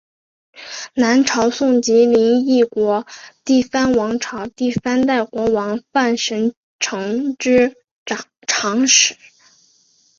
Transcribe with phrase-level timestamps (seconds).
[0.95, 3.05] 南朝宋及林邑国
[3.45, 7.75] 第三王朝第三代国王范神成之
[8.47, 9.15] 长史。